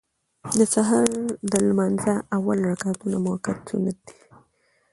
د 0.57 0.59
سهار 0.73 1.07
د 1.51 1.53
لمانځه 1.67 2.15
اول 2.37 2.57
رکعتونه 2.71 3.17
مؤکد 3.25 3.57
سنت 3.69 3.97
دي. 4.07 4.17